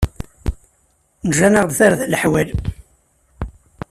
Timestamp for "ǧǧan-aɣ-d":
1.29-1.71